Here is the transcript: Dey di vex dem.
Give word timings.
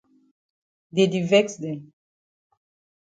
Dey 0.95 1.07
di 1.11 1.21
vex 1.31 1.47
dem. 1.61 1.79